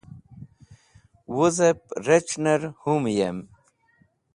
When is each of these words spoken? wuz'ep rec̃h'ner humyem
wuz'ep 1.35 1.79
rec̃h'ner 2.07 2.61
humyem 2.81 3.37